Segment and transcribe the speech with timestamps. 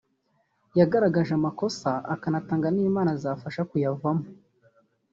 [0.79, 4.25] yagaragaje amakosa akanatanga n’inama zafasha kuyavamo